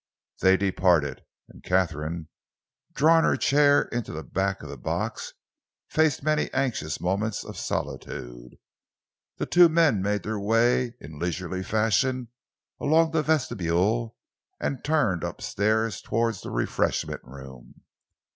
They 0.41 0.57
departed, 0.57 1.21
and 1.47 1.63
Katharine, 1.63 2.27
drawing 2.95 3.23
her 3.23 3.37
chair 3.37 3.83
into 3.91 4.11
the 4.11 4.23
back 4.23 4.63
of 4.63 4.69
the 4.69 4.75
box, 4.75 5.33
faced 5.89 6.23
many 6.23 6.51
anxious 6.53 6.99
moments 6.99 7.43
of 7.45 7.55
solitude. 7.55 8.57
The 9.37 9.45
two 9.45 9.69
men 9.69 10.01
made 10.01 10.23
their 10.23 10.39
way 10.39 10.95
in 10.99 11.19
leisurely 11.19 11.61
fashion 11.61 12.29
along 12.79 13.11
the 13.11 13.21
vestibule 13.21 14.15
and 14.59 14.83
turned 14.83 15.23
upstairs 15.23 16.01
towards 16.01 16.41
the 16.41 16.49
refreshment 16.49 17.21
room. 17.23 17.83